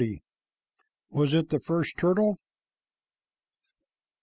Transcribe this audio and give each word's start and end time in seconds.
WAS 1.11 1.35
IT 1.35 1.49
THE 1.51 1.59
FIRST 1.59 1.95
TURTLE? 1.95 2.37